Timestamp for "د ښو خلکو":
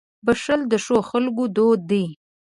0.71-1.43